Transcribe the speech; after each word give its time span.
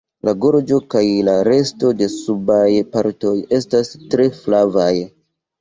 La 0.27 0.31
gorĝo 0.43 0.79
kaj 0.93 1.03
la 1.27 1.35
resto 1.49 1.91
de 1.99 2.09
subaj 2.15 2.65
partoj 2.97 3.37
estas 3.59 3.93
tre 4.15 4.27
flavaj. 4.43 4.93